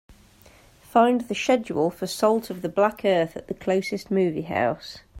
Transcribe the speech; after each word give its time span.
Find 0.81 1.21
the 1.21 1.35
schedule 1.35 1.91
for 1.91 2.07
Salt 2.07 2.49
of 2.49 2.63
the 2.63 2.69
Black 2.69 3.05
Earth 3.05 3.37
at 3.37 3.47
the 3.47 3.53
closest 3.53 4.09
movie 4.09 4.41
house. 4.41 5.01